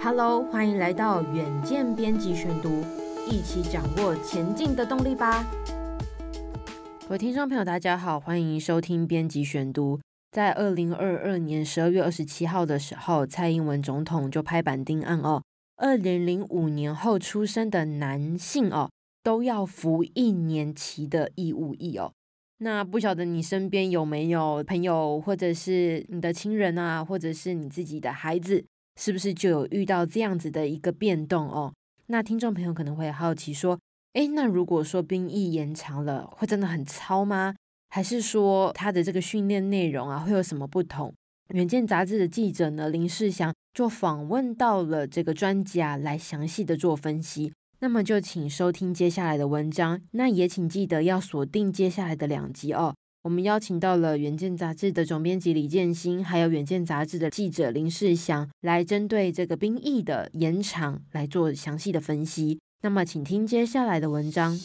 [0.00, 2.84] Hello，欢迎来到远见编辑选读，
[3.28, 5.44] 一起掌握前进的动力吧。
[7.02, 9.98] 各位听众朋友，大家好，欢迎收听编辑选读。
[10.30, 15.42] 在二零二二年十二月二十七号的时候，蔡英文总统就拍板定案哦，
[15.76, 18.88] 二零零五年后出生的男性哦，
[19.24, 22.12] 都要服一年期的义务役哦。
[22.58, 28.64] 那不晓得你身边有没有朋友，或者是你的亲人啊，或者是你自己的孩子，
[28.98, 31.72] 是不是就有遇到这样子的一个变动哦？
[32.06, 33.78] 那听众朋友可能会好奇说，
[34.14, 37.54] 诶，那如果说兵役延长了，会真的很操吗？
[37.90, 41.14] 还是说他的这个训练内容啊，会有什么不同？
[41.54, 47.52] 远见杂志的记者呢，林世祥就访问到了这个专家来详细的做分析。
[47.80, 52.96] 那么就请收听接下来的文章，那也请记得要锁定接下来的两集哦。
[53.28, 62.58] 我们邀请到了《远见杂志》的总编辑李建新，还有《远见杂志》的记者林世祥，来针对这个兵役的延长来做详细的分析。
[62.80, 64.58] 那么，请听接下来的文章。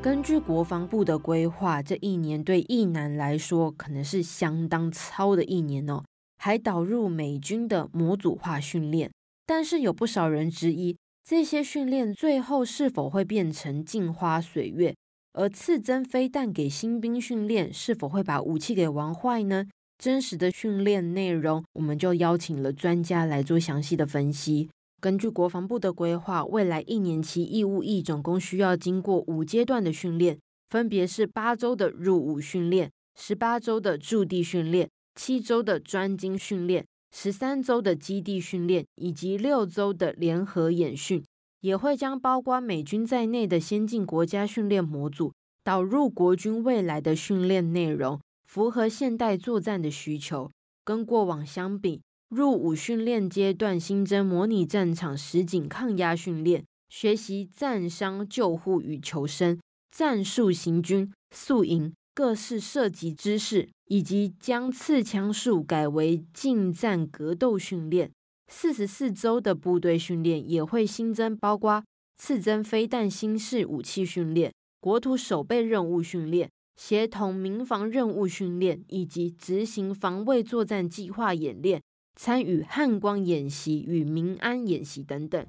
[0.00, 6.02] 根据国防部的规划，这一年对役男来说可能是相当操的一年哦。
[6.38, 9.10] 还导入美军的模组化训练，
[9.44, 10.96] 但是有不少人质疑
[11.30, 14.96] 这些训练最后是否会变成镜花水月，
[15.32, 19.64] 而刺针飞弹给新兵训练是否会把武器给玩坏呢？
[19.96, 24.68] 真实的训练内容，我们就邀请了专家来做详细的分析。
[25.00, 30.36] 根据国防部的规划，未来一年期义务役总共需要经过五阶段的训练，
[30.68, 34.88] 分别是八周的入伍训练、十八周的驻地训练。
[35.14, 41.24] 七周的专精训练，十三周的基地训练，以及六周的联合演训，
[41.60, 45.32] 也会将包括美军在内的先进国家训练模组
[45.64, 50.50] 导入国军未来的训练内容，符合现代作战的需求。
[50.84, 61.92] 跟过往相比，入伍训练阶段新增模拟战场实景抗压训练，学习战伤救护与求生、战术行军、宿营。
[62.14, 68.10] 各式射击知识，以及将刺枪术改为近战格斗训练。
[68.48, 71.84] 四十四周的部队训练也会新增，包括
[72.18, 81.80] 刺针飞弹新式武器训练、国土守备任务训练、协同民防任务训练，以及执行防卫作战计划演练、
[82.16, 85.46] 参与汉光演习与民安演习等等。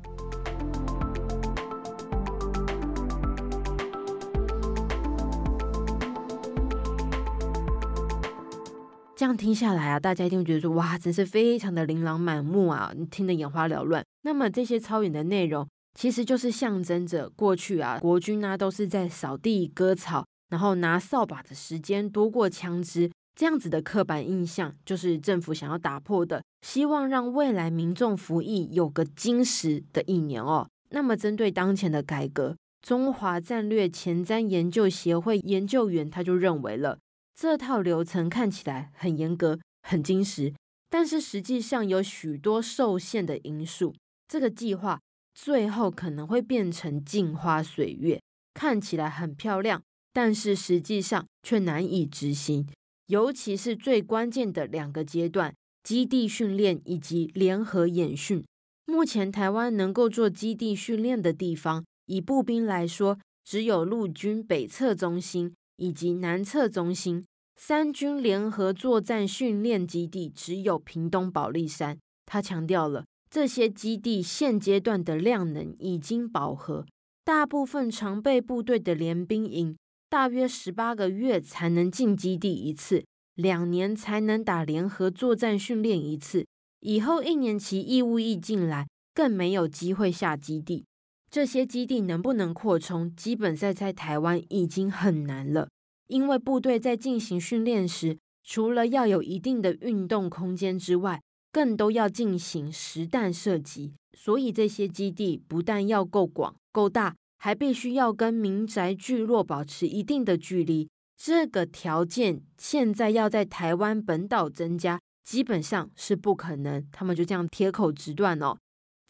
[9.22, 14.04] 这样听下来啊，大家一定会觉得说，哇，真是非常的琳琅满目啊，你听得眼花缭乱。
[14.24, 30.68] 那么这些超演的内容，其实就是象征着过去啊，国军呢、都是在扫地割草，然后拿扫把的时间多过枪支，这样子的刻板印象，就是政府想要打破的，希望让未来民众服役有个精实的一年哦。
[30.90, 36.98] 那么针对当前的改革，中华战略前瞻研究协会研究员他就认为了。
[37.36, 40.54] 这套流程看起来很严格、很精实，
[40.90, 43.96] 但是实际上有许多受限的因素。
[44.28, 45.00] 这个计划
[45.34, 48.22] 最后可能会变成镜花水月，
[48.54, 49.82] 看起来很漂亮，
[50.14, 52.68] 但是实际上却难以执行。
[53.08, 55.54] 尤其是最关键的两个阶段：
[55.84, 58.44] 基地训练以及联合演训。
[58.86, 67.26] 目前台湾能够做基地训练的地方，以步兵来说，只有陆军北侧中心以及南侧中心。
[67.56, 71.98] 三军联合作战训练基地只有屏东保利山，
[72.28, 76.86] 他强调了这些基地现阶段的量能已经饱和，
[77.24, 79.76] 大部分常备部队的联兵营
[80.10, 83.04] 大约十八个月才能进基地一次，
[83.36, 86.46] 两年才能打联合作战训练一次，
[86.80, 90.86] 以后一年期义务役进来更没有机会下基地，
[91.32, 95.70] 这些基地能不能扩充，基本上在台湾已经很难了。
[96.08, 101.22] 因为部队在进行训练时，除了要有一定的运动空间之外，
[101.54, 110.90] 更都要进行实弹射击，所以这些基地不但要够广够大，还必须要跟民宅聚落保持一定的距离。
[111.16, 116.86] 这个条件现在要在台湾本岛增加，基本上是不可能。
[116.92, 118.58] 他们就这样铁口直断哦。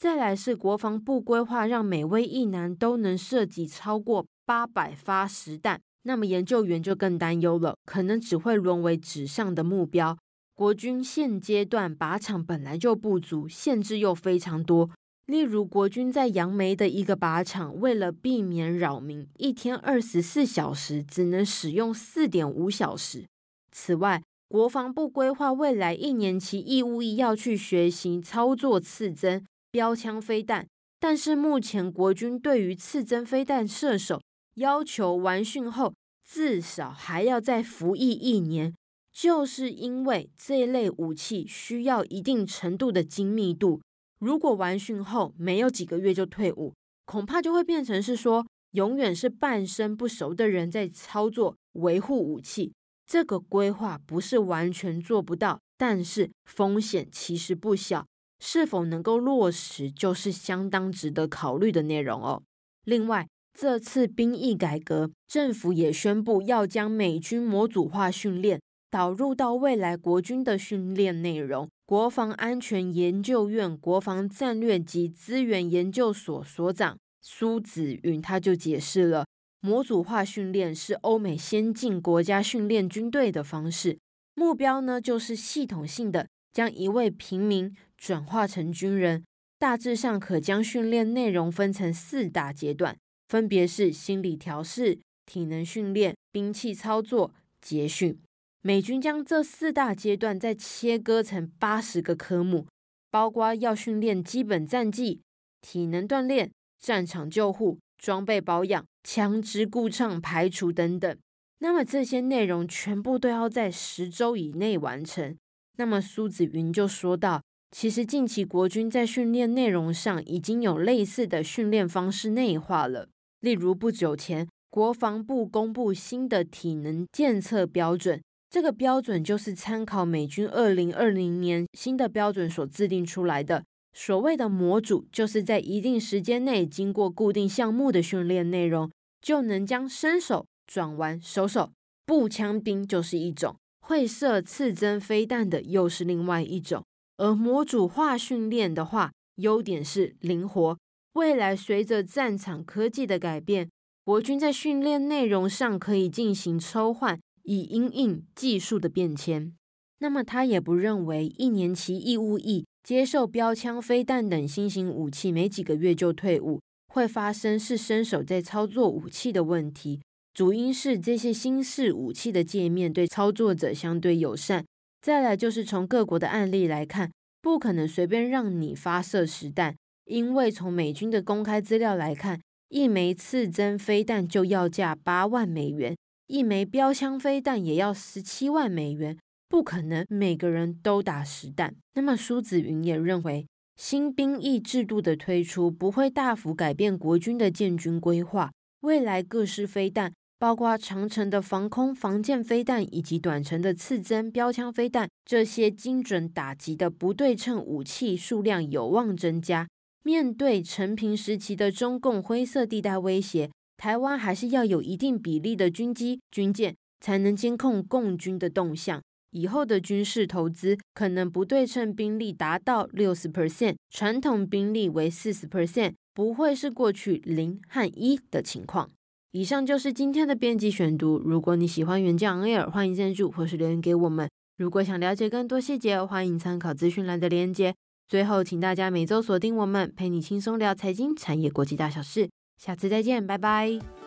[0.01, 5.79] 再来是国防部规划，让每位一男都能射击超过八百发实弹。
[6.01, 10.17] 那么研究员就更担忧了，可能只会沦为纸上的目标。
[10.55, 14.89] 国军现阶段靶场本来就不足，限制又非常多。
[15.27, 23.27] 例如，国军在杨梅的一个靶场，为了避免扰民，一天二十四小时只能使用四点五小时。
[23.71, 30.67] 此外，国防部规划未来一年期义务役要去学习操作刺针、标枪飞弹，
[30.99, 34.21] 但是目前国军对于刺针飞弹射手
[34.55, 38.75] 要求完训后至少还要再服役一年，
[39.13, 43.81] 就是因为这类武器需要一定程度的精密度。
[44.19, 46.73] 如果完训后没有几个月就退伍，
[47.05, 52.73] 恐怕就会变成是说，永远是半生不熟的人在操作维护武器。
[53.07, 58.05] 这个规划不是完全做不到，但是风险其实不小。
[58.43, 62.41] 是否能够落实，就是相当值得考虑的内容哦。
[62.83, 68.59] 另外，这次兵役改革，政府也宣布要将美军模组化训练
[68.89, 71.69] 导入到未来国军的训练内容。
[71.85, 79.25] 国防安全研究院国防战略及资源研究所所长苏子云他就解释了，
[79.59, 83.99] 模组化训练是欧美先进国家训练军队的方式，
[84.33, 89.23] 目标呢就是系统性的将一位平民转化成军人，
[89.57, 98.19] 大致上可将训练内容分成四大阶段，分别是心理调试、体能训练、兵器操作、结训。
[98.61, 102.67] 美军将这四大阶段再切割成八十个科目，
[103.09, 105.21] 包括要训练基本战技、
[105.61, 111.17] 体能锻炼、战场救护、装备保养、枪支故障排除等等。
[111.59, 115.35] 那么这些内容全部都要在十周以内完成。
[115.77, 117.41] 那么苏子云就说道
[117.71, 123.07] ：“其实近期国军在训练内容上已经有类似的训练方式内化了，
[123.39, 128.21] 例如不久前国防部公布新的体能检测标准。”
[128.51, 133.63] 这个标准就是参考美军二零二零年新的标准所制定出来的。
[133.93, 138.91] 所谓的模组，就是在一定时间内经过固定项目的训练内容，
[139.21, 141.71] 就能将身手转弯、手手。
[142.05, 143.55] 步枪兵就是一种，
[143.91, 146.81] 会射刺针飞弹的又是另外一种。
[147.17, 150.77] 而模组化训练的话，优点是灵活。
[151.15, 153.69] 未来随着战场科技的改变，
[154.05, 157.19] 国军在训练内容上可以进行抽换。
[157.43, 159.53] 以因应技术的变迁，
[159.99, 169.99] 那么他也不认为一年期义务役接受标枪、飞弹等新型武器，没几个月就退伍，会发生是身手在操作武器的问题。
[170.33, 174.65] 主因是这些新式武器的界面对操作者相对友善，
[175.01, 177.11] 再来就是从各国的案例来看，
[177.41, 179.75] 不可能随便让你发射实弹，
[180.05, 182.39] 因为从美军的公开资料来看，
[182.69, 185.95] 一枚刺针飞弹就要价八万美元。
[186.27, 189.17] 一枚标枪飞弹也要十七万美元，
[189.49, 191.75] 不可能每个人都打实弹。
[191.95, 193.45] 那么苏子云也认为，
[193.75, 198.49] 新兵役制度的推出不会大幅改变国军的建军规划。
[198.79, 209.67] 未来各式飞弹，包括长程的防空防舰飞弹以及短程的刺针标枪飞弹，这些精准打击的不对称武器数量有望增加。
[210.01, 213.51] 面对陈平时期的中共灰色地带威胁。
[213.77, 218.99] 台湾还是要有一定比例的军机、军舰，才能监控共军的动向。
[219.29, 228.89] 以后的军事投资可能不对称兵力达到六十 percent，传统兵力为四十 percent，不会是过去零和一的情况。
[229.31, 231.17] 以上就是今天的编辑选读。
[231.23, 234.29] 如果你喜欢远见 Air，欢迎赞助或是留言给我们。
[234.57, 237.73] 如果想了解更多细节，欢迎参考资讯栏的链接。
[238.09, 242.29] 最后，请大家每周锁定我们，陪你轻松聊财经、产业、国际大小事。
[242.57, 244.00] 下次再见，拜拜。